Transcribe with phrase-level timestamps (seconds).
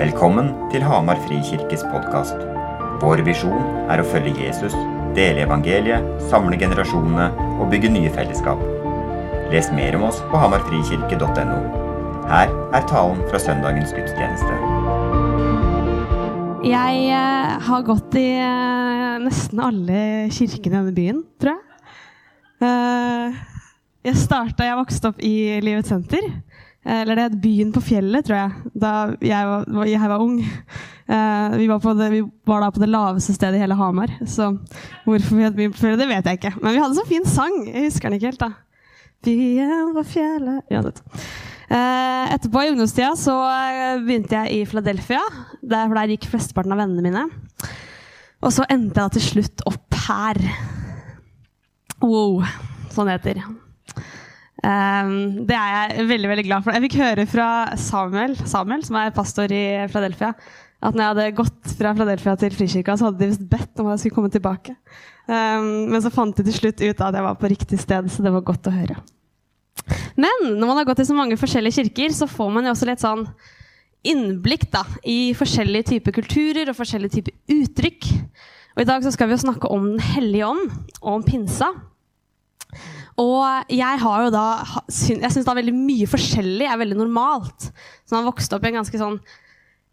[0.00, 2.38] Velkommen til Hamar Frikirkes podkast.
[3.02, 3.58] Vår visjon
[3.92, 4.72] er å følge Jesus,
[5.12, 7.26] dele evangeliet, samle generasjonene
[7.60, 8.62] og bygge nye fellesskap.
[9.52, 11.58] Les mer om oss på hamarfrikirke.no.
[12.30, 14.56] Her er talen fra søndagens gudstjeneste.
[16.64, 21.92] Jeg eh, har gått i eh, nesten alle kirkene i denne byen, tror jeg.
[22.64, 23.44] Eh,
[24.08, 26.24] jeg starta Jeg vokste opp i Livets Senter.
[26.80, 30.38] Eh, eller det het Byen på fjellet, tror jeg, da jeg var, jeg var ung.
[31.10, 34.14] Uh, vi, var det, vi, var da på det laveste stedet i hele Hamar.
[34.24, 34.48] Så
[35.04, 36.54] hvorfor vi het Byen på fjellet, det vet jeg ikke.
[36.62, 37.60] Men vi hadde så fin sang.
[37.68, 38.50] Jeg husker den ikke helt, da.
[39.26, 40.96] Byen på fjellet Ja, det.
[41.70, 43.36] Uh, etterpå i ungdomstida så
[44.02, 45.20] begynte jeg i Philadelphia.
[45.60, 47.28] Der, der gikk flesteparten av vennene mine.
[48.40, 50.40] Og så endte jeg da til slutt opp her.
[52.00, 52.40] Wow,
[52.94, 53.44] sånn heter.
[54.60, 56.76] Um, det er jeg veldig veldig glad for.
[56.76, 57.46] Jeg fikk høre fra
[57.80, 60.34] Samuel, Samuel, som er pastor i Fladelfia,
[60.80, 63.88] at når jeg hadde gått fra Fladelfia til Frikirka, så hadde de visst bedt om
[63.88, 64.76] at jeg skulle komme tilbake.
[65.30, 68.24] Um, men så fant de til slutt ut at jeg var på riktig sted, så
[68.24, 68.98] det var godt å høre.
[70.20, 72.88] Men når man har gått i så mange forskjellige kirker, så får man jo også
[72.88, 73.24] litt sånn
[74.06, 78.08] innblikk da, i forskjellige typer kulturer og forskjellige typer uttrykk.
[78.76, 80.68] Og I dag så skal vi jo snakke om Den hellige ånd
[81.02, 81.68] og om pinsa.
[83.20, 84.44] Og jeg har jo da
[84.88, 87.70] Jeg syns da veldig mye forskjellig er veldig normalt.
[88.04, 89.18] Så når man vokste opp i en ganske sånn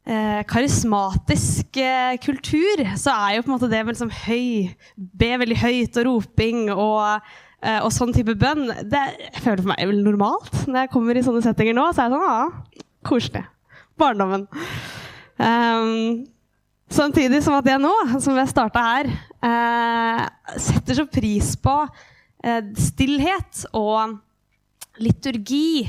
[0.08, 5.34] eh, karismatisk eh, kultur, så er jo på en måte det med liksom høy Be
[5.44, 9.00] veldig høyt og roping og Uh, og sånn type bønn det
[9.42, 10.52] føler for meg er veldig normalt.
[10.70, 13.42] Når jeg kommer i sånne settinger nå, så er jeg sånn ah, koselig.
[13.98, 14.44] Barndommen.
[15.42, 16.28] Um,
[16.94, 19.10] samtidig som at jeg nå, som jeg starta her,
[19.42, 20.22] uh,
[20.68, 21.74] setter så pris på
[22.80, 24.18] stillhet og
[25.04, 25.88] liturgi.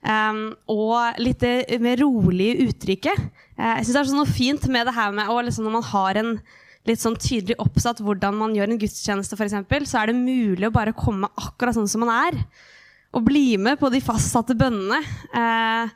[0.00, 1.42] Um, og litt
[1.84, 3.18] mer rolig uttrykket.
[3.60, 5.88] jeg syns det er sånn noe fint med det her med å liksom, når man
[5.90, 6.30] har en
[6.88, 10.74] litt sånn tydelig oppsatt hvordan man gjør en gudstjeneste, f.eks., så er det mulig å
[10.74, 12.38] bare komme akkurat sånn som man er.
[13.16, 15.02] Og bli med på de fastsatte bønnene.
[15.34, 15.92] Uh,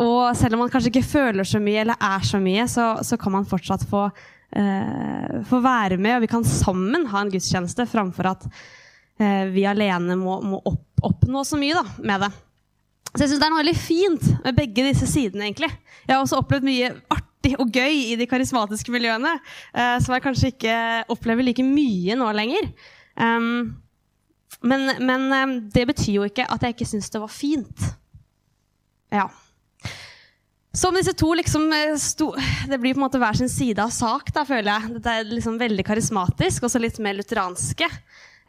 [0.00, 3.18] og selv om man kanskje ikke føler så mye eller er så mye, så, så
[3.20, 7.88] kan man fortsatt få, uh, få, være med, og vi kan sammen ha en gudstjeneste
[7.88, 8.60] framfor at eh,
[9.52, 12.30] vi alene må, må opp, oppnå så mye da, med det.
[13.10, 15.48] Så jeg syns det er noe veldig fint med begge disse sidene.
[15.48, 15.70] egentlig.
[16.06, 19.34] Jeg har også opplevd mye artig og gøy i de karismatiske miljøene,
[19.74, 20.76] eh, som jeg kanskje ikke
[21.10, 22.70] opplever like mye nå lenger.
[23.20, 23.80] Um,
[24.62, 27.86] men, men det betyr jo ikke at jeg ikke syns det var fint.
[29.10, 29.26] Ja.
[30.76, 32.30] Som disse to liksom eh, sto,
[32.70, 34.94] Det blir på en måte hver sin side av sak, da, føler jeg.
[35.00, 37.90] Dette er liksom veldig karismatisk, og så litt mer lutheranske.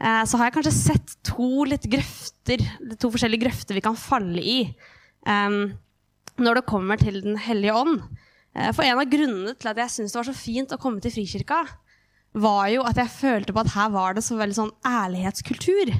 [0.02, 2.64] Uh, så har jeg kanskje sett to litt grøfter,
[2.98, 4.58] to forskjellige grøfter vi kan falle i
[5.28, 5.76] um,
[6.42, 8.00] når det kommer til Den hellige ånd.
[8.56, 11.02] Eh, for en av grunnene til at jeg syntes det var så fint å komme
[11.02, 11.62] til Frikirka,
[12.32, 15.92] var jo at jeg følte på at her var det så veldig sånn ærlighetskultur.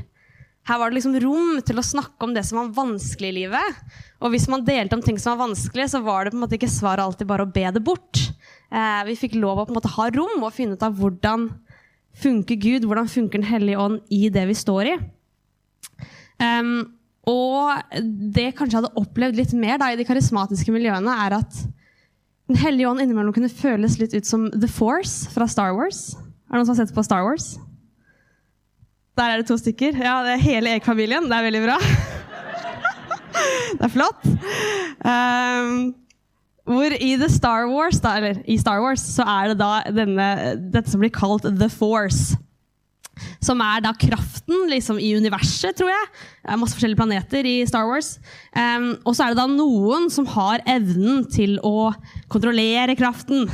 [0.69, 3.81] Her var det liksom rom til å snakke om det som var vanskelig i livet.
[4.23, 6.57] Og hvis man delte om ting som var vanskelig, så var det på en måte
[6.57, 8.21] ikke svaret alltid bare å be det bort.
[8.71, 11.51] Eh, vi fikk lov å på en måte ha rom og finne ut av hvordan
[12.19, 14.97] funker Gud, hvordan funker Den hellige ånd i det vi står i.
[16.43, 16.75] Um,
[17.31, 17.95] og
[18.35, 21.61] det kanskje hadde opplevd litt mer da, i de karismatiske miljøene, er at
[22.51, 26.17] den hellige ånd innimellom kunne føles litt ut som The Force fra Star Wars.
[26.19, 27.55] Er det noen som har sett på Star Wars?
[29.17, 29.95] Der er det to stykker.
[29.97, 31.29] Ja, det er hele Eek-familien.
[31.31, 31.79] Det er veldig bra.
[33.79, 34.27] det er flott.
[35.05, 35.93] Um,
[36.69, 40.29] hvor i The Star Wars, da, eller i Star Wars, så er det da denne,
[40.73, 42.39] dette som blir kalt The Force.
[43.43, 46.07] Som er da kraften liksom, i universet, tror jeg.
[46.43, 48.17] Det er masse forskjellige planeter i Star Wars.
[48.57, 51.93] Um, og så er det da noen som har evnen til å
[52.33, 53.45] kontrollere kraften.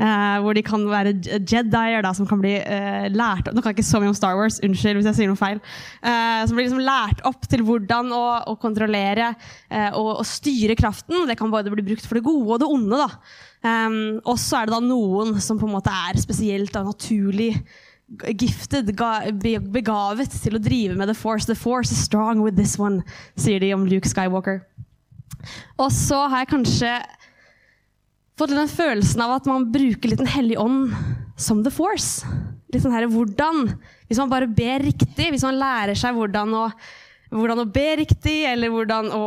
[0.00, 3.78] Uh, hvor de kan være jedier, da, som kan bli uh, lært Nå kan jeg
[3.78, 5.62] ikke så mye om Star Wars, unnskyld hvis jeg sier noe feil.
[6.04, 9.32] Uh, som blir liksom lært opp til hvordan å, å kontrollere
[9.94, 11.24] og, og, styre kraften.
[11.28, 13.00] Det kan både bli brukt for det gode og det onde.
[13.06, 13.10] da.
[13.64, 17.54] Um, og så er det da noen som på en måte er spesielt og naturlig
[18.38, 18.92] gifted,
[19.72, 21.48] begavet til å drive med The Force.
[21.48, 23.02] The Force is strong with this one,
[23.36, 24.62] sier de om Luke Skywalker.
[25.80, 26.92] Og så har jeg kanskje
[28.38, 30.94] fått den følelsen av at man bruker litt Den hellige ånd
[31.40, 32.26] som The Force.
[32.72, 33.74] Litt sånn her, hvordan,
[34.08, 36.64] Hvis man bare ber riktig, hvis man lærer seg hvordan å,
[37.32, 39.24] hvordan å be riktig, eller hvordan å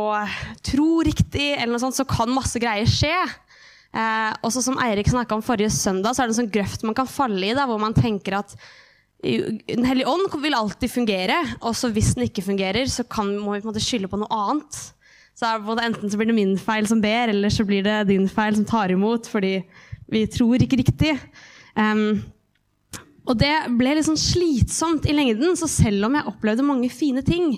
[0.64, 3.16] tro riktig, eller noe sånt, så kan masse greier skje.
[3.98, 6.96] Eh, også som Eirik snakka om forrige søndag, så er det en sånn grøft man
[6.98, 8.54] kan falle i, da, hvor man tenker at
[9.18, 13.56] Den hellige ånd vil alltid fungere, og så hvis den ikke fungerer, så kan, må
[13.56, 14.78] vi på en måte skylde på noe annet.
[15.34, 18.54] Så enten så blir det min feil som ber, eller så blir det din feil
[18.54, 19.56] som tar imot, fordi
[20.06, 21.16] vi tror ikke riktig.
[21.74, 22.22] Um,
[23.26, 27.26] og det ble litt sånn slitsomt i lengden, så selv om jeg opplevde mange fine
[27.26, 27.56] ting,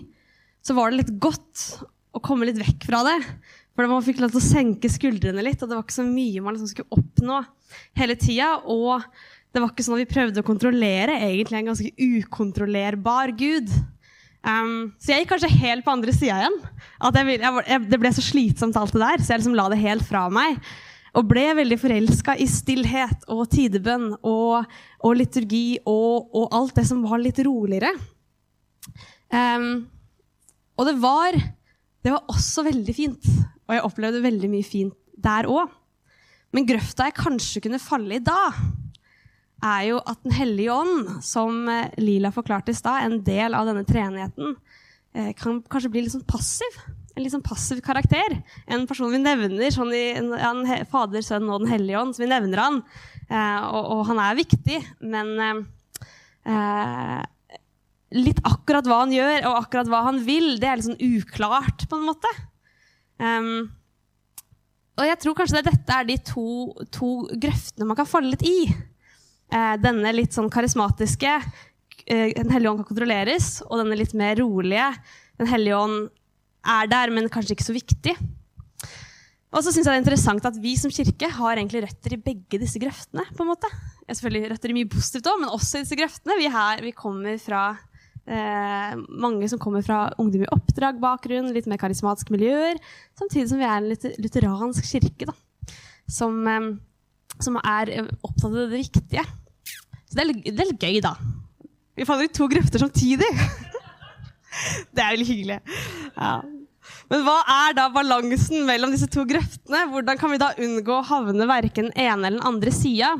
[0.64, 1.66] så var det litt godt
[2.14, 3.18] å komme litt vekk fra det.
[3.74, 6.42] For man fikk lov til å senke skuldrene litt, og det var ikke så mye
[6.44, 7.38] man liksom skulle oppnå
[7.98, 8.56] hele tida.
[8.68, 9.06] Og
[9.50, 13.72] det var ikke sånn at vi prøvde å kontrollere egentlig en ganske ukontrollerbar Gud.
[14.40, 16.60] Um, så jeg gikk kanskje helt på andre sida igjen.
[17.02, 19.80] Jeg, jeg, jeg, det ble så slitsomt, alt det der, så jeg liksom la det
[19.82, 20.60] helt fra meg.
[21.18, 24.68] Og ble veldig forelska i stillhet og tidebønn og,
[25.02, 27.90] og liturgi og, og, alt det som var litt roligere.
[29.34, 29.88] Um,
[30.78, 31.36] og det var,
[32.04, 33.26] det var også veldig fint,
[33.68, 35.72] og jeg opplevde veldig mye fint der òg.
[36.54, 38.38] Men grøfta jeg kanskje kunne falle i da,
[39.60, 43.68] er jo at Den hellige ånd, som eh, Lila forklarte i stad, en del av
[43.68, 44.56] denne treenigheten,
[45.14, 46.78] eh, kan kanskje bli litt sånn passiv.
[47.12, 48.38] En litt sånn passiv karakter.
[48.70, 52.16] En person vi nevner, sånn i en, Fader, Sønn og Den hellige ånd.
[52.16, 52.80] så vi nevner han.
[53.28, 54.80] Eh, og, og, han er viktig,
[55.12, 55.34] men
[56.48, 57.20] eh,
[58.14, 61.86] litt akkurat hva han gjør, og akkurat hva han vil, det er litt sånn uklart,
[61.90, 62.32] på en måte.
[63.20, 63.68] Um,
[65.00, 66.46] og jeg tror kanskje det, dette er de to,
[66.92, 67.10] to
[67.40, 68.60] grøftene man kan falle litt i
[69.50, 74.36] Uh, denne litt sånn karismatiske uh, Den hellige ånd kan kontrolleres, og denne litt mer
[74.38, 74.84] rolige
[75.40, 76.04] Den hellige ånd
[76.70, 78.14] er der, men kanskje ikke så viktig.
[79.50, 82.20] Og så synes jeg det er interessant at Vi som kirke har egentlig røtter i
[82.22, 83.24] begge disse grøftene.
[83.34, 83.70] på en måte.
[84.06, 86.36] Jeg selvfølgelig røtter i mye positivt også, men også i disse grøftene.
[86.38, 87.64] Vi, her, vi kommer fra
[88.30, 88.92] eh,
[89.22, 92.78] mange som kommer fra ungdom i oppdrag-bakgrunn, litt mer karismatiske miljøer.
[93.18, 95.34] Samtidig som vi er en litt lutheransk kirke da,
[96.10, 96.70] som, eh,
[97.40, 97.92] som er
[98.22, 99.26] opptatt av det viktige.
[100.06, 101.14] Så det er, litt, det er litt gøy, da.
[101.98, 103.28] Vi faller i to grøfter samtidig.
[104.94, 105.60] det er veldig hyggelig.
[106.16, 106.38] Ja.
[107.10, 107.36] Men hva
[107.66, 109.84] er da balansen mellom disse to grøftene?
[109.92, 113.12] Hvordan kan vi da unngå å havne verken ene eller den andre sida?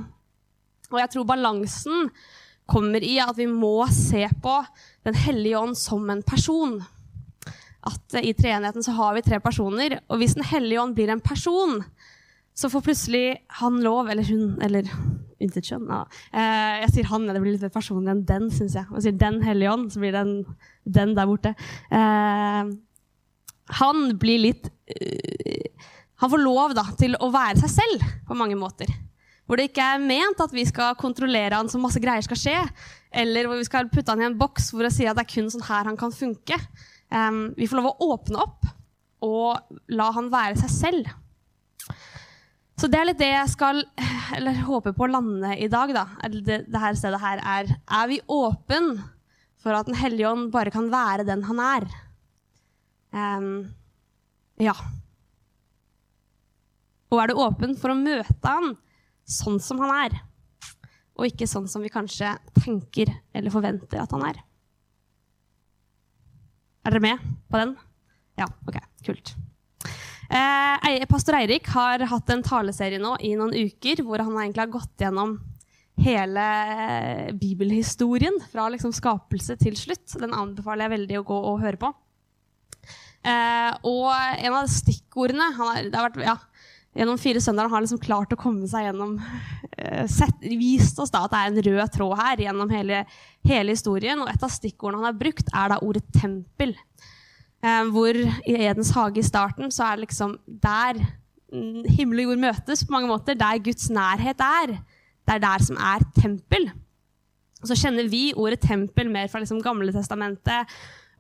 [0.90, 2.08] Og jeg tror balansen
[2.70, 4.54] kommer i at vi må se på
[5.06, 6.80] Den hellige ånd som en person.
[7.86, 11.24] At I treenigheten så har vi tre personer, og hvis Den hellige ånd blir en
[11.24, 11.80] person,
[12.54, 13.24] så får plutselig
[13.60, 14.88] han lov, eller hun, eller
[15.40, 15.86] Intet kjønn.
[15.88, 16.02] Ja.
[16.36, 18.84] Eh, jeg sier han, det blir litt mer personlig enn den, syns jeg.
[18.92, 20.34] Jeg sier Den hellige ånd, så blir det en,
[20.84, 21.54] den der borte.
[21.88, 22.72] Eh,
[23.80, 24.66] han blir litt
[26.20, 28.90] Han får lov da, til å være seg selv på mange måter.
[29.50, 32.58] Hvor det ikke er ment at vi skal kontrollere han så masse greier skal skje.
[33.10, 35.32] Eller hvor vi skal putte han i en boks hvor å sier at det er
[35.32, 36.54] kun sånn her han kan funke.
[37.10, 38.68] Um, vi får lov å åpne opp
[39.26, 41.10] og la han være seg selv.
[42.78, 43.82] Så det er litt det jeg skal
[44.38, 45.90] eller håper på å lande i dag.
[45.98, 46.04] da.
[46.30, 48.94] Det, det her stedet her er Er vi åpen
[49.60, 51.88] for at Den hellige ånd bare kan være den han er?
[53.10, 53.50] Um,
[54.62, 54.78] ja.
[57.10, 58.76] Og er du åpen for å møte han
[59.28, 60.16] sånn som han er?
[61.18, 62.32] Og ikke sånn som vi kanskje
[62.62, 64.40] tenker eller forventer at han er?
[66.80, 67.76] Er dere med på den?
[68.40, 68.78] Ja, OK.
[69.04, 69.34] Kult.
[70.30, 74.74] Eh, pastor Eirik har hatt en taleserie nå i noen uker hvor han egentlig har
[74.76, 75.34] gått gjennom
[76.00, 76.44] hele
[77.36, 80.06] bibelhistorien fra liksom skapelse til slutt.
[80.22, 81.90] Den anbefaler jeg veldig å gå og høre på.
[83.20, 86.36] Eh, og en av stikkordene har, det har vært, ja,
[86.96, 91.22] Gjennom fire søndager har liksom klart å komme seg gjennom uh, sett, Vist oss da
[91.26, 93.04] at det er en rød tråd her gjennom hele,
[93.46, 94.18] hele historien.
[94.18, 96.74] Og et av stikkordene han har brukt, er da ordet tempel.
[97.62, 100.98] Uh, hvor i Edens hage i starten så er det liksom der
[101.50, 104.76] himmel og jord møtes på mange måter, der Guds nærhet er.
[105.26, 106.70] Det er der som er tempel.
[107.66, 110.70] Så kjenner vi ordet tempel mer fra liksom Gamle testamentet,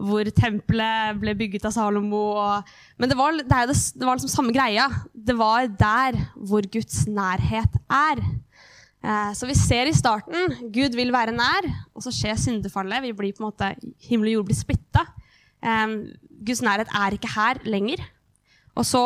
[0.00, 2.22] hvor tempelet ble bygget av Salomo.
[2.40, 4.88] Og, men det var, det, det, det var liksom samme greia.
[5.12, 8.22] Det var der hvor Guds nærhet er.
[9.00, 13.04] Eh, så vi ser i starten Gud vil være nær, og så skjer syndefallet.
[13.06, 13.74] Vi blir på en måte,
[14.08, 15.06] Himmel og jord blir splitta.
[15.64, 15.98] Eh,
[16.40, 18.04] Guds nærhet er ikke her lenger.
[18.78, 19.02] Og så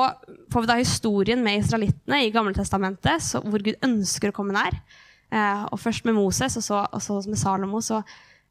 [0.52, 4.76] får vi da historien med israelittene i Gammeltestamentet, hvor Gud ønsker å komme nær.
[5.34, 8.02] Eh, og først med Moses, og så, og så med Salomo, så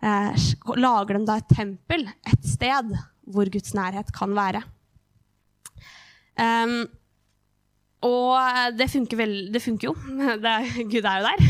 [0.04, 2.92] uh, lager de da et tempel et sted
[3.34, 4.64] hvor Guds nærhet kan være.
[6.34, 6.84] Um,
[8.04, 9.94] og eh, det funker, vel, det funker jo.
[10.44, 10.54] Det
[10.92, 11.44] Gud er jo der.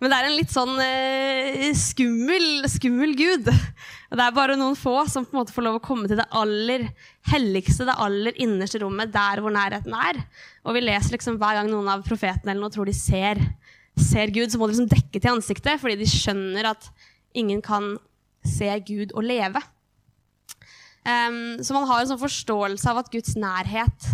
[0.00, 3.46] Men det er en litt sånn eh, skummel, skummel Gud.
[3.46, 6.26] Det er bare noen få som på en måte får lov å komme til det
[6.38, 6.88] aller
[7.30, 10.18] helligste, det aller innerste rommet, der hvor nærheten er.
[10.66, 13.40] Og vi leser liksom hver gang noen av profetene eller noe tror de ser,
[13.94, 16.90] ser Gud, så må de liksom dekke til ansiktet, fordi de skjønner at
[17.34, 17.96] ingen kan
[18.46, 19.62] se Gud og leve.
[21.02, 24.06] Um, så man har en sånn forståelse av at Guds nærhet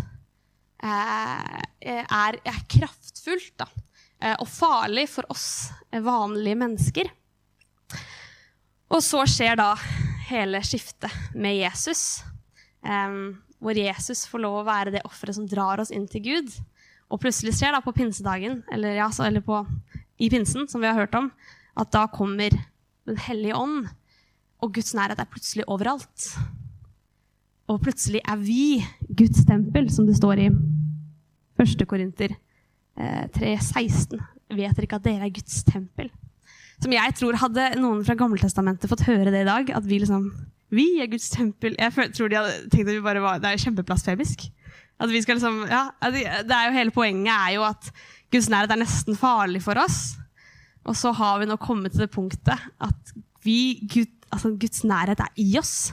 [0.81, 3.67] uh, er, er, kraftfullt da,
[4.25, 7.11] uh, og farlig for oss vanlige mennesker.
[8.89, 9.75] Og så skjer da
[10.31, 12.23] hele skiftet med Jesus,
[12.81, 16.57] um, hvor Jesus får lov å være det offeret som drar oss inn til Gud.
[17.13, 19.61] Og plutselig skjer da på pinsedagen, eller, ja, så, eller på,
[20.21, 21.31] i pinsen, som vi har hørt om,
[21.79, 22.55] at da kommer
[23.09, 23.89] Den hellige ånd,
[24.61, 26.29] og Guds nærhet er plutselig overalt.
[27.69, 28.85] Og plutselig er vi
[29.17, 30.49] Guds tempel, som det står i
[31.59, 31.85] 1.
[31.89, 34.21] Korinter eh, 3,16.
[34.49, 36.11] Vet dere ikke at dere er Guds tempel?
[36.79, 39.73] Som jeg tror hadde noen fra Gammeltestamentet fått høre det i dag.
[39.75, 40.31] At vi liksom
[40.71, 41.75] Vi er Guds tempel.
[41.79, 44.47] Jeg tror de hadde tenkt at vi bare var Det er kjempeblasfemisk.
[44.99, 47.91] At vi skal liksom, ja, det er jo Hele poenget er jo at
[48.33, 50.19] Guds nærhet er nesten farlig for oss.
[50.87, 55.21] Og så har vi nå kommet til det punktet at vi, Gud, altså Guds nærhet
[55.21, 55.93] er i oss.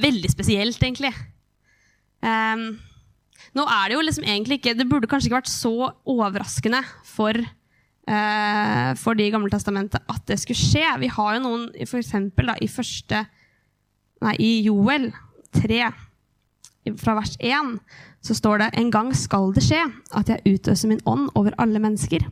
[0.00, 1.12] Veldig spesielt, egentlig.
[2.22, 2.68] Um,
[3.56, 7.36] nå er det jo liksom egentlig ikke Det burde kanskje ikke vært så overraskende for,
[7.36, 10.84] uh, for de i Gammeltestamentet at det skulle skje.
[11.00, 13.26] Vi har jo noen, for eksempel da, i første
[14.24, 15.10] Nei, i Joel
[15.52, 15.90] 3
[16.96, 17.74] fra vers 1
[18.24, 19.82] så står det en gang skal det skje
[20.16, 22.24] at jeg utøser min ånd over alle mennesker.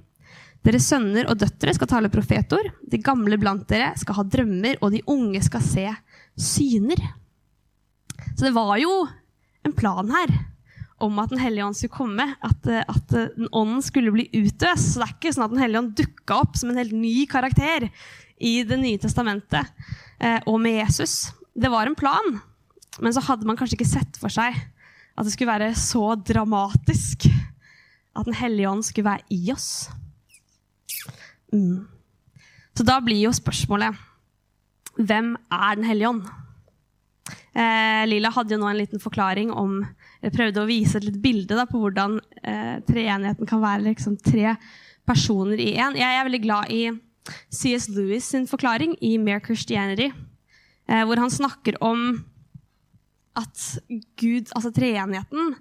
[0.64, 4.94] Deres sønner og døtre skal tale profetord, de gamle blant dere skal ha drømmer, og
[4.94, 5.86] de unge skal se
[6.40, 7.02] syner.
[8.32, 9.04] Så det var jo
[9.64, 10.32] en plan her
[11.04, 14.94] om at Den hellige ånd skulle komme, at, at den ånden skulle bli utøst.
[14.94, 17.26] Så det er ikke sånn at Den hellige ånd dukka opp som en helt ny
[17.28, 17.90] karakter
[18.38, 19.68] i Det nye testamentet
[20.20, 21.34] eh, og med Jesus.
[21.52, 22.38] Det var en plan,
[23.02, 24.56] men så hadde man kanskje ikke sett for seg
[25.14, 27.28] at det skulle være så dramatisk.
[28.14, 29.90] At Den hellige ånd skulle være i oss.
[31.54, 31.84] Mm.
[32.74, 33.94] Så da blir jo spørsmålet
[34.98, 36.24] Hvem er Den hellige ånd?
[37.54, 39.78] Eh, Lila hadde jo nå en liten forklaring om
[40.34, 44.54] Prøvde å vise et litt bilde da, på hvordan eh, treenigheten kan være liksom, tre
[45.04, 45.98] personer i én.
[46.00, 46.86] Jeg er veldig glad i
[47.52, 47.90] C.S.
[47.92, 50.08] Lewis sin forklaring i Mere Christianity,
[50.88, 52.24] eh, hvor han snakker om
[53.36, 53.66] at
[54.16, 55.54] Gud, altså treenigheten,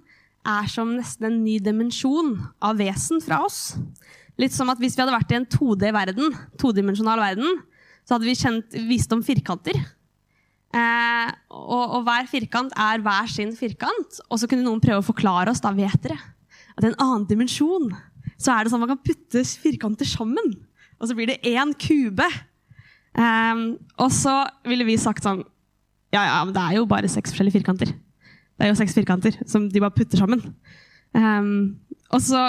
[0.44, 3.74] er som nesten en ny dimensjon av vesen fra oss.
[4.40, 7.60] Litt som at hvis vi hadde vært i en 2D-verden, todimensjonal verden,
[8.04, 9.78] så hadde vi kjent visst om firkanter.
[10.74, 14.18] Eh, og, og, hver firkant er hver sin firkant.
[14.28, 16.18] Og så kunne noen prøve å forklare oss, da vet dere,
[16.74, 17.92] at i en annen dimensjon
[18.34, 20.56] så er det sånn at man kan putte firkanter sammen.
[20.98, 22.26] Og så blir det én kube.
[23.14, 23.64] Eh,
[24.02, 25.44] og så ville vi sagt sånn
[26.14, 27.88] ja, ja, men det er jo bare seks forskjellige firkanter.
[27.90, 30.44] Det er jo seks firkanter som de bare putter sammen.
[31.14, 31.48] Eh,
[32.14, 32.44] og så,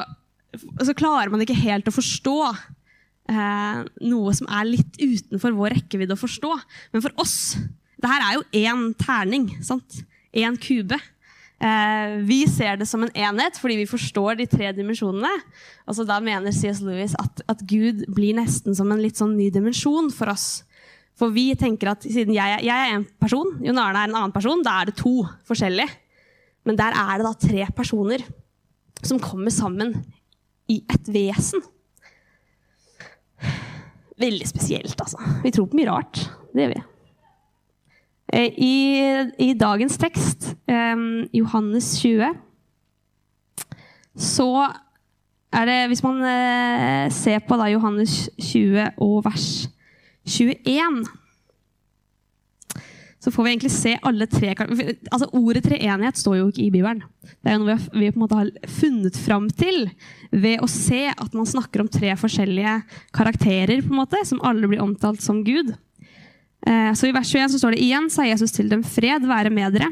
[0.60, 6.18] så, klarer man ikke helt å forstå eh, noe som er litt utenfor vår rekkevidde
[6.18, 6.54] å forstå.
[6.94, 7.56] Men for oss
[8.02, 9.50] det her er jo én terning.
[9.66, 10.04] sant?
[10.36, 10.98] Én kube.
[11.56, 15.32] Eh, vi ser det som en enhet fordi vi forstår de tre dimensjonene.
[15.88, 16.84] Altså Da mener C.S.
[16.84, 20.66] Lewis at, at Gud blir nesten som en litt sånn ny dimensjon for oss.
[21.16, 24.36] For vi tenker at siden jeg, jeg er en person, Jon Arne er en annen
[24.36, 25.88] person, da er det to forskjellige.
[26.68, 28.26] Men der er det da tre personer
[29.06, 29.94] som kommer sammen
[30.72, 31.64] i et vesen.
[34.20, 35.20] Veldig spesielt, altså.
[35.44, 36.22] Vi tror på mye rart.
[36.54, 36.84] Det gjør vi.
[38.34, 38.76] Eh, I,
[39.40, 42.32] i dagens tekst, um, Johannes 20,
[44.16, 44.50] så
[45.56, 49.70] er det Hvis man uh, ser på da Johannes 20 og vers
[50.28, 51.06] 21
[53.26, 57.00] så får vi egentlig se alle tre altså Ordet treenighet står jo ikke i Bibelen.
[57.42, 59.88] Det er jo noe vi, har, vi har funnet fram til
[60.30, 62.76] ved å se at man snakker om tre forskjellige
[63.18, 65.74] karakterer på en måte, som alle blir omtalt som Gud.
[66.70, 69.50] Eh, så I vers 21 så står det igjen, sa Jesus til dem, fred være
[69.58, 69.90] med dere.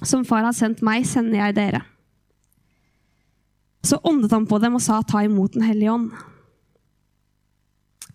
[0.00, 1.82] Som far har sendt meg, sender jeg dere.
[3.84, 6.08] Så åndet han på dem og sa, ta imot Den hellige ånd.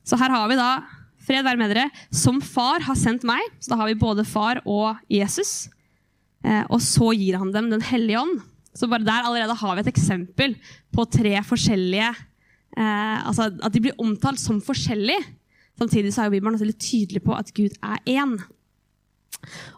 [0.02, 0.72] Så her har vi da
[1.24, 1.89] Fred være med dere.
[2.13, 3.42] Som far har sendt meg.
[3.60, 5.70] Så da har vi både far og Jesus.
[6.44, 8.42] Eh, og så gir han dem Den hellige ånd.
[8.74, 10.56] Så bare der allerede har vi et eksempel
[10.94, 15.22] på tre forskjellige eh, Altså at de blir omtalt som forskjellige.
[15.80, 18.36] Samtidig så er jo Bibelen veldig tydelig på at Gud er én.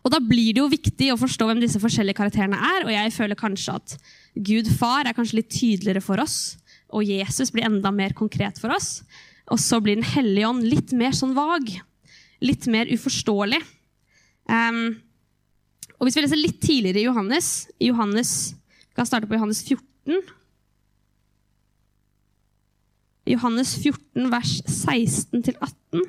[0.03, 2.85] Og Da blir det jo viktig å forstå hvem disse forskjellige karakterene er.
[2.85, 3.95] Og jeg føler kanskje at
[4.35, 6.57] Gud far er kanskje litt tydeligere for oss,
[6.91, 8.99] og Jesus blir enda mer konkret for oss.
[9.53, 11.69] Og så blir Den hellige ånd litt mer sånn vag.
[12.41, 13.61] Litt mer uforståelig.
[14.49, 14.97] Um,
[15.99, 18.53] og Hvis vi leser litt tidligere i Johannes, Johannes
[18.89, 20.21] Vi kan starte på Johannes 14.
[23.25, 26.05] Johannes 14, vers 16 18.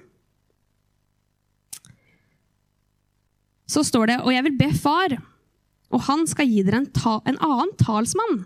[3.76, 5.16] så står det Og jeg vil be Far,
[5.95, 8.45] og han skal gi dere en, ta, en annen talsmann,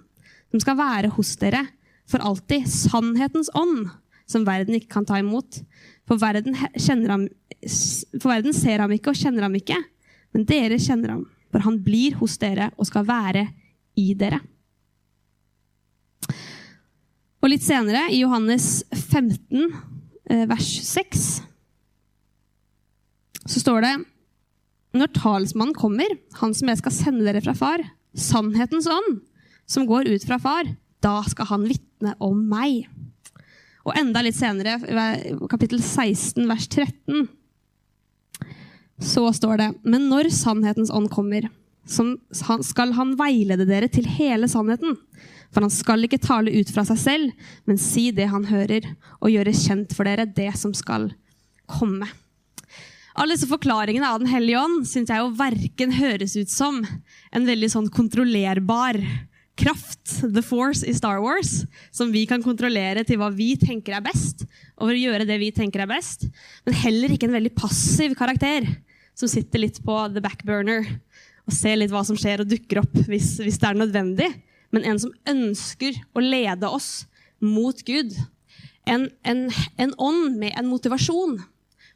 [0.50, 1.64] som skal være hos dere
[2.11, 2.66] for alltid.
[2.68, 3.88] Sannhetens ånd,
[4.30, 5.60] som verden ikke kan ta imot.
[6.08, 7.26] For verden, ham,
[8.18, 9.78] for verden ser ham ikke og kjenner ham ikke,
[10.34, 11.26] men dere kjenner ham.
[11.50, 13.49] For han blir hos dere og skal være
[13.99, 14.40] i dere.
[17.40, 19.70] Og litt senere, i Johannes 15,
[20.28, 21.28] eh, vers 6,
[23.49, 23.94] så står det
[24.92, 26.10] Når talsmannen kommer,
[26.40, 27.82] han som jeg skal sende dere fra far,
[28.12, 29.20] sannhetens ånd,
[29.70, 30.66] som går ut fra far,
[31.00, 32.88] da skal han vitne om meg.
[33.87, 34.76] Og enda litt senere,
[35.50, 37.28] kapittel 16, vers 13,
[39.00, 41.49] så står det Men når sannhetens ånd kommer,
[41.90, 44.99] skal han veilede dere til hele sannheten.
[45.50, 48.84] For han skal ikke tale ut fra seg selv, men si det han hører,
[49.18, 51.08] og gjøre kjent for dere det som skal
[51.70, 52.06] komme.
[53.18, 56.78] Alle disse forklaringene av Den hellige ånd syns jeg jo verken høres ut som
[57.34, 59.00] en veldig sånn kontrollerbar
[59.61, 61.64] kraft, the force i Star Wars,
[61.95, 64.47] som vi kan kontrollere til hva vi tenker er best,
[64.81, 66.26] for å gjøre det vi tenker er best,
[66.67, 68.67] men heller ikke en veldig passiv karakter
[69.14, 70.87] som sitter litt på the backburner
[71.45, 74.31] og ser litt hva som skjer og dukker opp hvis, hvis det er nødvendig
[74.75, 77.05] men en som ønsker å lede oss
[77.43, 78.14] mot Gud.
[78.88, 79.47] En, en,
[79.81, 81.38] en ånd med en motivasjon,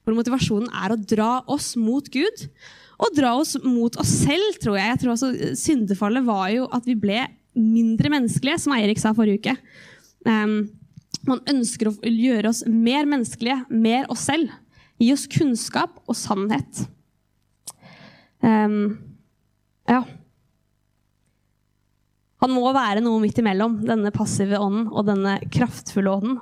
[0.04, 2.46] hvor motivasjonen er å dra oss mot Gud.
[2.94, 4.90] Og dra oss mot oss selv, tror jeg.
[4.92, 9.42] jeg tror også Syndefallet var jo at vi ble mindre menneskelige, som Eirik sa forrige
[9.42, 9.54] uke.
[10.26, 10.56] Um,
[11.28, 14.52] man ønsker å gjøre oss mer menneskelige, mer oss selv.
[15.00, 16.84] Gi oss kunnskap og sannhet.
[18.44, 18.98] Um,
[19.88, 20.02] ja.
[22.44, 26.38] Han må være noe midt imellom denne passive ånden og denne kraftfulle ånden.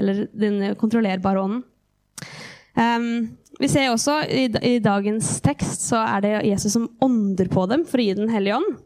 [0.00, 1.64] Eller denne kontrollerbare ånden.
[2.76, 7.66] Um, vi ser også i, i, dagens tekst så er det Jesus som ånder på
[7.68, 8.78] dem for å gi Den hellige ånd.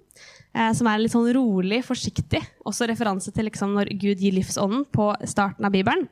[0.55, 2.41] Eh, som er litt sånn rolig, forsiktig.
[2.67, 6.07] Også referanse til liksom, når Gud gir livsånden på starten av Bibelen.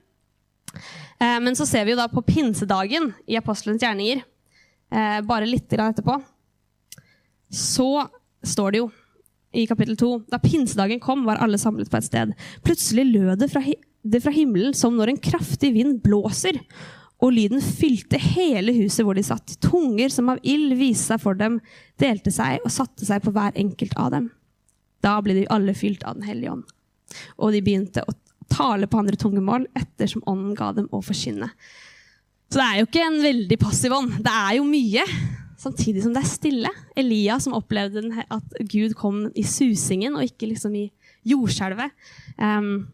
[1.22, 4.24] Eh, men så ser vi jo da på pinsedagen i apostelens gjerninger,
[4.90, 6.18] eh, bare litt etterpå,
[7.52, 8.08] så
[8.42, 8.90] står det jo
[9.52, 10.10] i kapittel 2.
[10.32, 12.34] Da pinsedagen kom, var alle samlet på et sted.
[12.64, 16.58] Plutselig lød det fra, det fra himmelen som når en kraftig vind blåser,
[17.22, 19.54] og lyden fylte hele huset hvor de satt.
[19.62, 21.60] Tunger som av ild viste seg for dem,
[22.02, 24.30] delte seg og satte seg på hver enkelt av dem.
[25.02, 26.66] Da ble de alle fylt av Den hellige ånd.
[27.38, 28.16] Og de begynte å
[28.52, 31.48] tale på andre tungemål ettersom ånden ga dem å forkynne.
[32.52, 34.18] Så det er jo ikke en veldig passiv ånd.
[34.24, 35.06] Det er jo mye
[35.62, 36.72] samtidig som det er stille.
[36.98, 40.88] Elia som opplevde at Gud kom i susingen og ikke liksom i
[41.28, 41.94] jordskjelvet.
[42.36, 42.90] Um,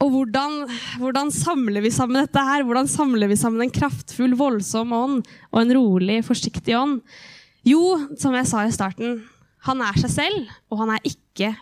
[0.00, 0.62] og hvordan,
[1.00, 2.64] hvordan, samler vi sammen dette her?
[2.64, 5.20] Hvordan samler vi sammen en kraftfull, voldsom ånd
[5.52, 7.02] og en rolig, forsiktig ånd?
[7.68, 9.18] Jo, som jeg sa i starten,
[9.68, 11.52] han er seg selv, og han er ikke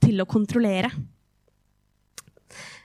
[0.00, 0.88] til å kontrollere.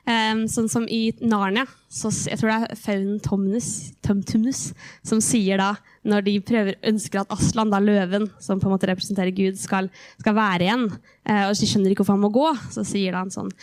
[0.05, 1.63] Um, sånn som i Narnia.
[1.89, 3.69] Så jeg tror det er Faunen Tomnus,
[4.05, 4.67] Tumtumnus
[5.07, 5.71] som sier da,
[6.05, 9.87] når de prøver, ønsker at Aslan, da løven, som på en måte representerer Gud, skal,
[10.19, 13.23] skal være igjen, uh, og de skjønner ikke hvorfor han må gå, så sier da
[13.23, 13.55] han sånn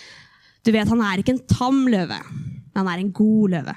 [0.63, 3.75] Du vet, han er ikke en tam løve, men han er en god løve.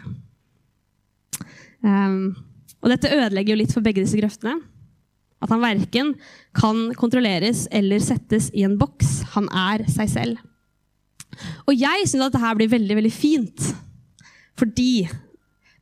[1.85, 2.35] Um,
[2.81, 4.59] og dette ødelegger jo litt for begge disse grøftene.
[5.43, 6.13] At han verken
[6.57, 9.19] kan kontrolleres eller settes i en boks.
[9.35, 10.43] Han er seg selv.
[11.65, 13.69] Og jeg syns at dette blir veldig, veldig fint.
[14.57, 15.05] Fordi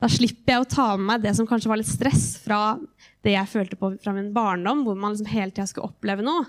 [0.01, 2.75] da slipper jeg å ta med meg det som kanskje var litt stress fra
[3.23, 6.47] det jeg følte på fra min barndom, hvor man liksom hele tida skulle oppleve noe.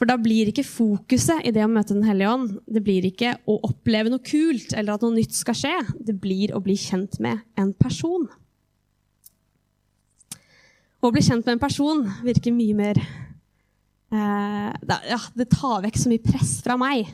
[0.00, 3.34] For da blir ikke fokuset i det å møte Den hellige ånd det blir ikke
[3.44, 5.74] å oppleve noe kult eller at noe nytt skal skje.
[6.00, 8.24] Det blir å bli kjent med en person.
[11.04, 16.00] Å bli kjent med en person virker mye mer eh, det, ja, det tar vekk
[16.00, 17.12] så mye press fra meg.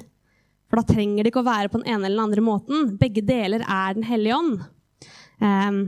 [0.71, 2.93] For da trenger det ikke å være på den ene eller den andre måten.
[3.01, 4.63] Begge deler er Den hellige ånd.
[5.43, 5.83] Eh,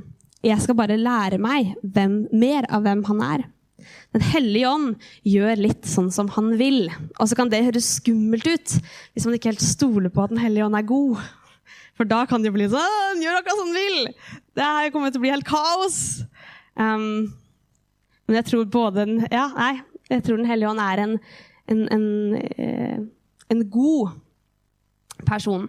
[0.50, 3.46] jeg skal bare lære meg hvem, mer av hvem han er.
[4.16, 6.88] Den hellige ånd gjør litt sånn som han vil.
[7.18, 8.78] Og så kan det høres skummelt ut
[9.14, 11.20] hvis man ikke helt stoler på at Den hellige ånd er god.
[11.98, 13.98] For da kan det bli sånn Gjør akkurat som han vil!
[14.54, 15.98] Det her kommer til å bli helt kaos!
[16.78, 17.26] Um,
[18.28, 19.74] men jeg tror både Ja, nei.
[20.08, 21.16] Jeg tror Den hellige ånd er en,
[21.68, 22.06] en, en,
[22.38, 23.00] eh,
[23.52, 24.14] en god
[25.26, 25.66] person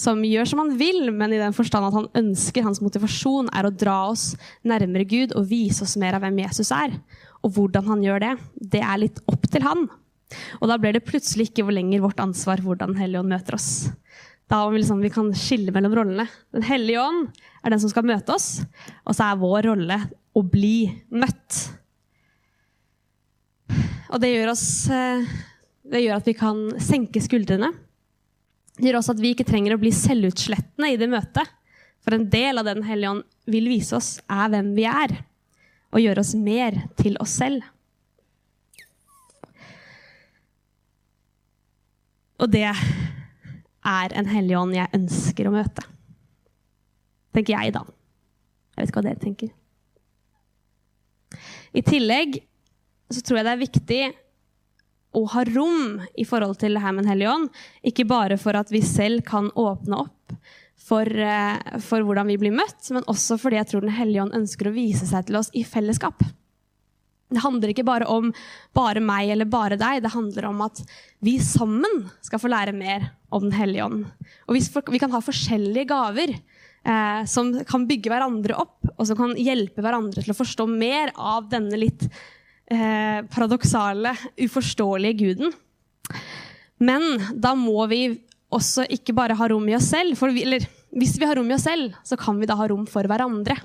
[0.00, 3.66] som gjør som han vil, men i den forstand at han ønsker, hans motivasjon er
[3.66, 4.34] å dra oss
[4.66, 6.94] nærmere Gud og vise oss mer av hvem Jesus er.
[7.44, 8.34] Og hvordan han gjør det,
[8.76, 9.86] det er litt opp til han.
[10.60, 13.70] Og da blir det plutselig ikke lenger vårt ansvar hvordan Den hellige ånd møter oss.
[14.50, 16.26] Da vi, liksom, vi kan skille mellom rollene.
[16.54, 17.28] Den hellige ånd
[17.62, 18.64] er den som skal møte oss,
[19.06, 20.00] og så er vår rolle
[20.34, 21.60] å bli møtt.
[24.10, 25.22] Og det gjør, oss, eh,
[25.86, 27.70] det gjør at vi kan senke skuldrene.
[28.74, 31.46] Det gjør også at vi ikke trenger å bli selvutslettende i det møtet.
[32.02, 35.14] For en del av Den hellige ånd vil vise oss, er hvem vi er.
[35.90, 37.64] Og gjøre oss mer til oss selv.
[42.40, 45.84] Og det er en hellig ånd jeg ønsker å møte.
[47.34, 47.84] Tenker jeg, da.
[48.74, 49.50] Jeg vet ikke hva dere tenker.
[51.76, 52.40] I tillegg
[53.10, 54.02] så tror jeg det er viktig
[55.18, 57.48] å ha rom i forhold til det her med Den hellige ånd.
[57.86, 60.34] Ikke bare for at vi selv kan åpne opp
[60.90, 64.36] for, eh, for hvordan vi blir møtt, men også fordi jeg tror Den hellige ånd
[64.42, 66.24] ønsker å vise seg til oss i fellesskap.
[67.30, 68.32] Det handler ikke bare om
[68.74, 70.02] bare meg eller bare deg.
[70.02, 70.80] Det handler om at
[71.22, 74.08] vi sammen skal få lære mer om Den hellige ånd.
[74.48, 74.58] Og
[74.90, 79.84] vi kan ha forskjellige gaver eh, som kan bygge hverandre opp, og som kan hjelpe
[79.84, 82.02] hverandre til å forstå mer av denne litt
[82.66, 85.54] eh, paradoksale, uforståelige guden.
[86.82, 87.06] Men
[87.38, 88.02] da må vi
[88.50, 90.18] også ikke bare ha rom i oss selv.
[90.18, 92.66] For vi, eller, hvis vi har rom i oss selv, så kan vi da ha
[92.70, 93.56] rom for hverandre.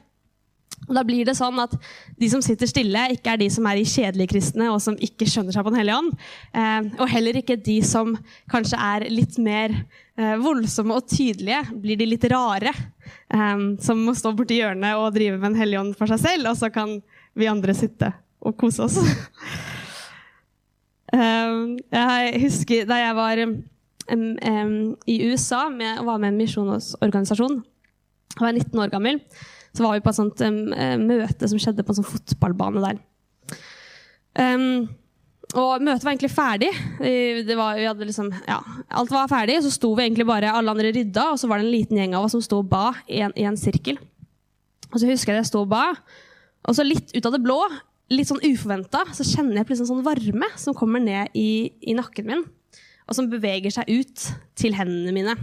[0.85, 1.73] Og da blir det sånn at
[2.19, 5.27] De som sitter stille, ikke er de som er i kjedelige kristne og som ikke
[5.29, 6.25] skjønner seg på Den hellige ånd.
[6.53, 8.13] Eh, og heller ikke de som
[8.51, 11.63] kanskje er litt mer eh, voldsomme og tydelige.
[11.81, 12.73] Blir de litt rare.
[13.33, 16.51] Eh, som må stå borti hjørnet og drive med Den hellige ånd for seg selv,
[16.51, 16.99] og så kan
[17.35, 18.13] vi andre sitte
[18.45, 18.99] og kose oss.
[21.15, 21.51] Eh,
[21.93, 23.39] jeg husker da jeg var
[24.11, 27.61] i USA med, var med i en misjonsorganisasjon.
[28.35, 29.21] Jeg var 19 år gammel
[29.75, 30.59] så var vi på et sånt um,
[31.03, 33.01] møte som skjedde på en sånn fotballbane der.
[34.39, 34.85] Um,
[35.55, 36.71] og møtet var egentlig ferdig.
[36.99, 38.59] Var, liksom, ja,
[38.97, 41.67] alt var ferdig, så sto vi egentlig bare alle andre rydda, og så var det
[41.67, 43.99] en liten gjeng av oss som sto og ba i en, i en sirkel.
[44.91, 45.85] Og så husker jeg jeg sto og ba,
[46.65, 47.59] og så litt ut av det blå,
[48.11, 51.95] litt sånn uforventa, så kjenner jeg plutselig en sånn varme som kommer ned i, i
[51.97, 52.43] nakken min,
[53.05, 55.35] og som beveger seg ut til hendene mine.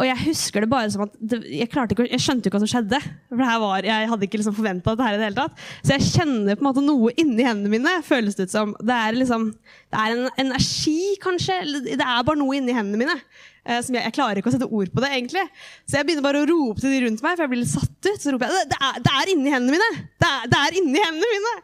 [0.00, 2.70] Og jeg husker det bare som at det, jeg, ikke, jeg, skjønte ikke hva som
[2.70, 2.98] skjedde.
[3.28, 5.62] For var, Jeg hadde ikke liksom forventa det her i det hele tatt.
[5.84, 7.92] Så jeg kjenner på en måte noe inni hendene mine.
[8.06, 8.72] føles Det ut som.
[8.80, 9.50] Det er, liksom,
[9.92, 11.60] det er en energi, kanskje.
[11.92, 13.18] Det er bare noe inni hendene mine.
[13.62, 15.44] Eh, som jeg, jeg, klarer ikke å sette ord på det, egentlig.
[15.86, 18.08] Så jeg begynner bare å rope til de rundt meg, for jeg blir litt satt
[18.08, 18.18] ut.
[18.24, 20.04] Så roper jeg det er, det er inni hendene mine!
[20.18, 21.56] Det er, det er inni hendene mine!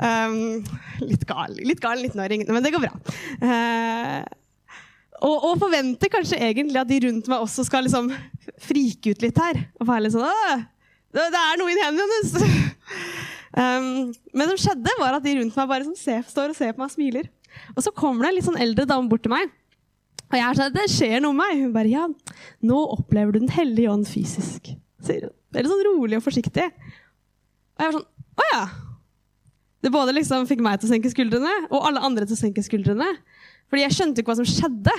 [0.00, 3.16] Um, litt gal, litt gal 19-åring, men det går bra.
[3.42, 4.22] Uh,
[5.20, 8.08] og, og, forventer kanskje egentlig at de rundt meg også skal liksom
[8.64, 9.62] frike ut litt her.
[9.80, 10.26] Og være litt sånn
[11.10, 12.58] det, det er noe i hendene hennes!
[13.60, 13.86] um,
[14.30, 16.74] men det som skjedde, var at de rundt meg bare sånn, ser, står og ser
[16.74, 17.30] på meg og smiler.
[17.74, 19.50] Og så kommer det en litt sånn eldre dame bort til meg.
[20.30, 21.64] Og jeg er sånn, det skjer noe med meg.
[21.64, 22.04] Hun bare ja,
[22.62, 24.70] nå opplever du Den hellige ånd fysisk.
[25.02, 25.34] sier hun.
[25.56, 26.68] Veldig sånn rolig og forsiktig.
[26.70, 28.08] Og jeg var sånn
[28.40, 28.62] Å ja.
[29.80, 32.62] Det både liksom fikk meg til å senke skuldrene, og alle andre til å senke
[32.62, 33.08] skuldrene.
[33.70, 34.94] Fordi jeg skjønte ikke hva som skjedde.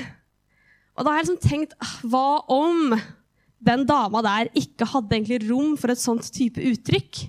[0.95, 2.95] Og da har jeg liksom tenkt ah, Hva om
[3.61, 7.21] den dama der ikke hadde egentlig rom for et sånt type uttrykk?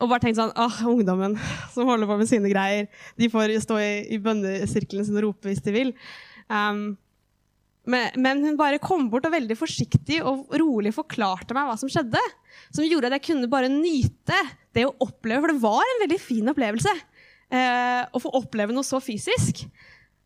[0.00, 1.36] Og bare tenkt sånn ah, Ungdommen
[1.74, 2.88] som holder på med sine greier,
[3.20, 5.94] de får stå i, i bønnesirkelen sin og rope hvis de vil.
[6.48, 6.94] Um,
[7.90, 11.90] men, men, hun bare kom bort og veldig forsiktig og rolig forklarte meg hva som
[11.90, 12.20] skjedde.
[12.74, 14.36] Som gjorde at jeg kunne bare nyte
[14.76, 16.92] det å oppleve, for det var en veldig fin opplevelse.
[17.50, 19.64] Eh, å få oppleve noe så fysisk.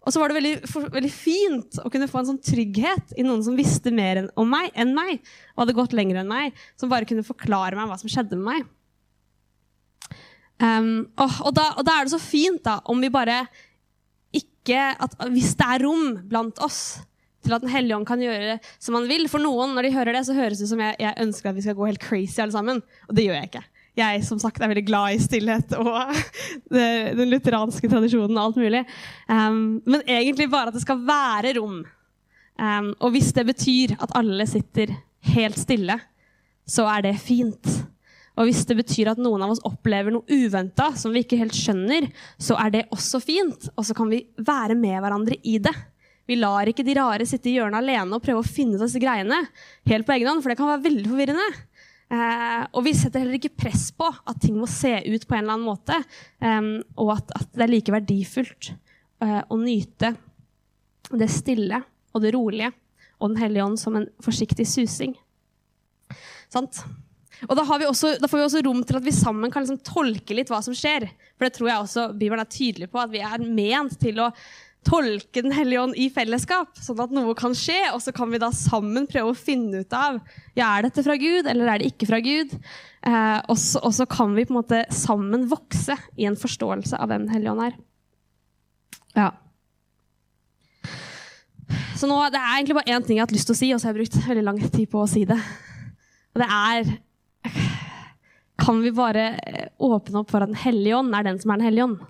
[0.04, 3.24] Og så var det veldig, for, veldig, fint å kunne få en sånn trygghet i
[3.24, 5.22] noen som visste mer enn, om meg, enn meg,
[5.54, 8.50] og hadde gått lenger enn meg, som bare kunne forklare meg hva som skjedde med
[8.50, 8.66] meg.
[10.62, 13.40] Um, og, og, da, og, da, er det så fint da, om vi bare
[14.34, 16.78] ikke at Hvis det er rom blant oss
[17.42, 19.92] til at Den hellige ånd kan gjøre det som han vil For noen, når de
[19.96, 22.02] hører det, så høres det ut som jeg, jeg ønsker at vi skal gå helt
[22.02, 22.80] crazy alle sammen.
[23.10, 23.64] Og det gjør jeg ikke
[23.98, 26.14] jeg som sagt er veldig glad i stillhet og
[26.74, 28.82] den lutheranske tradisjonen og alt mulig.
[29.28, 31.82] Um, men egentlig bare at det skal være rom.
[32.58, 34.94] Um, og hvis det betyr at alle sitter
[35.34, 35.98] helt stille,
[36.66, 37.70] så er det fint.
[38.34, 41.54] Og hvis det betyr at noen av oss opplever noe uventa som vi ikke helt
[41.54, 42.08] skjønner,
[42.40, 43.68] så er det også fint.
[43.78, 45.74] Og så kan vi være med hverandre i det.
[46.26, 49.00] Vi lar ikke de rare sitte i hjørnet alene og prøve å finne ut disse
[49.02, 49.42] greiene
[49.90, 51.48] helt på egen hånd, for det kan være veldig forvirrende.
[52.14, 55.42] Eh, og vi setter heller ikke press på at ting må se ut på en
[55.42, 55.98] eller annen måte.
[56.44, 58.70] Eh, og at, at, det er like verdifullt
[59.24, 60.14] eh, å nyte
[61.14, 61.82] det stille
[62.14, 62.72] og det rolige
[63.22, 65.14] og Den hellige ånd som en forsiktig susing.
[66.52, 66.82] Sant?
[67.46, 70.36] Og da, også, da, får vi også rom til at vi sammen kan liksom tolke
[70.36, 71.06] litt hva som skjer.
[71.38, 74.28] For det tror jeg også Bibelen er tydelig på, at vi er ment til å,
[74.84, 78.40] tolke Den hellige ånd i fellesskap, sånn at noe kan skje, og så kan vi
[78.42, 80.20] da sammen prøve å finne ut av
[80.54, 82.52] ja, er dette fra Gud, eller er det ikke fra Gud.
[83.04, 86.96] Eh, og, så, og, så, kan vi på en måte sammen vokse i en forståelse
[87.00, 87.74] av hvem Den hellige ånd er.
[89.14, 89.30] Ja.
[91.98, 93.72] Så nå, Det er egentlig bare én ting jeg har hatt lyst til å si,
[93.74, 95.40] og så har jeg brukt veldig lang tid på å si det.
[96.34, 96.96] Og det er
[98.64, 99.22] Kan vi bare
[99.82, 102.02] åpne opp for at Den hellige ånd er den som er Den hellige ånd?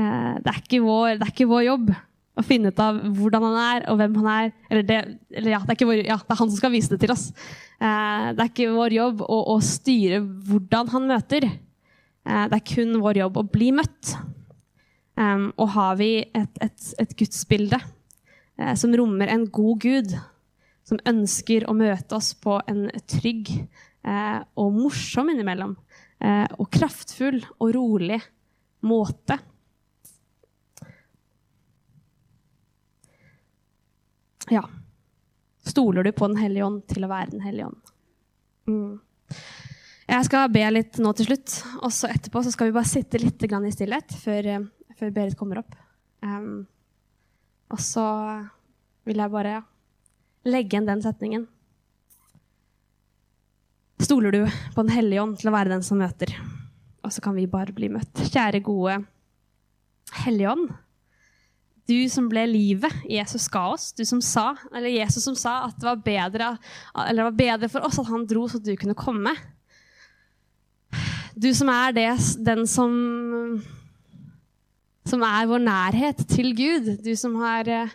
[0.00, 1.92] Eh, det, er vår, det, er ikke vår, jobb
[2.32, 4.52] å finne ut av hvordan han er, og hvem han er.
[4.70, 5.00] Eller, det,
[5.36, 7.28] eller ja, det, er vår, ja, det, er han som skal vise det til oss.
[7.76, 11.48] Eh, det er ikke vår jobb å, å styre hvordan han møter.
[11.48, 14.16] Eh, det er kun vår jobb å bli møtt.
[15.22, 17.76] Og har vi et, et, et gudsbilde
[18.80, 20.14] som rommer en god gud,
[20.88, 23.50] som ønsker å møte oss på en trygg
[24.56, 25.76] og morsom innimellom,
[26.56, 28.18] og kraftfull og rolig
[28.88, 29.36] måte,
[34.50, 34.64] Ja.
[35.66, 37.92] Stoler du på Den hellige ånd til å være Den hellige ånd?
[38.66, 38.98] Mm.
[40.12, 43.20] Jeg skal be litt nå til slutt, og så etterpå så skal vi bare sitte
[43.22, 44.66] litt i stillhet før, eh,
[44.98, 45.76] før Berit kommer opp.
[46.22, 46.66] Um,
[47.70, 48.04] og så
[49.06, 49.62] vil jeg bare
[50.44, 51.46] legge igjen den setningen.
[54.02, 56.34] Stoler du på Den hellige ånd til å være den som møter?
[57.02, 58.12] Og så kan vi bare bli møtt.
[58.12, 59.04] Kjære, gode
[60.12, 60.72] Hellige ånd
[61.88, 65.78] du som ble livet Jesus ga oss, du som sa, eller Jesus som sa at
[65.80, 66.52] det var bedre,
[67.10, 69.34] det var bedre for oss at han dro, så at du kunne komme.
[71.34, 72.10] Du som er det,
[72.44, 72.92] den som
[75.08, 76.92] som er vår nærhet til Gud.
[77.02, 77.90] Du som har eh,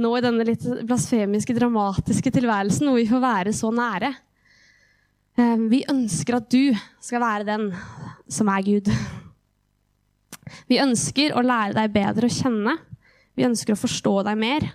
[0.00, 4.12] nå i denne litt blasfemiske, dramatiske tilværelsen hvor vi får være så nære.
[5.38, 7.68] Eh, vi ønsker at du skal være den
[8.30, 8.90] som er Gud.
[10.70, 12.78] Vi ønsker å lære deg bedre å kjenne.
[13.34, 14.66] Vi ønsker å forstå deg mer.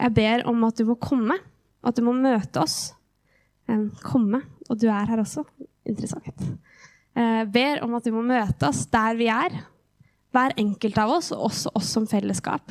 [0.00, 1.36] Jeg ber om at du må komme,
[1.84, 2.92] at du må møte oss.
[4.04, 4.42] Komme.
[4.70, 5.44] Og du er her også.
[5.88, 6.46] Interessant.
[7.16, 9.58] Jeg eh, ber om at du må møte oss der vi er.
[10.30, 12.70] Hver enkelt av oss, og også oss som fellesskap.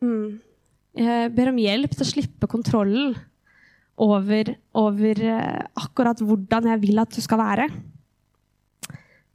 [0.00, 0.40] Mm.
[0.98, 3.14] Jeg ber om hjelp til å slippe kontrollen
[4.00, 7.68] over, over eh, akkurat hvordan jeg vil at du skal være.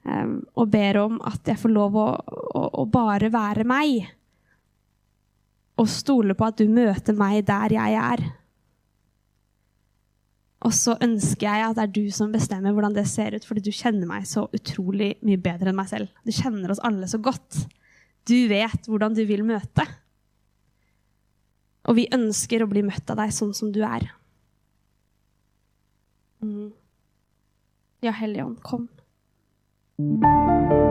[0.06, 4.04] Um, og ber om at jeg får lov å, å, å, bare være meg.
[5.82, 8.26] Og stole på at du møter meg der jeg er.
[10.66, 13.66] Og så ønsker jeg at det er du som bestemmer hvordan det ser ut, fordi
[13.66, 16.14] du kjenner meg så utrolig mye bedre enn meg selv.
[16.26, 17.66] Du kjenner oss alle så godt.
[18.26, 19.86] Du vet hvordan du vil møte.
[21.86, 24.08] Og vi ønsker å bli møtt av deg sånn som du er.
[26.46, 26.72] Mm.
[28.06, 28.88] Ja, Hellige Ånd, kom.
[29.98, 30.85] you